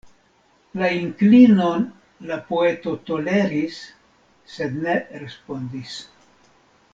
[0.79, 1.85] La inklinon
[2.31, 3.79] la poeto toleris
[4.55, 6.01] sed ne respondis.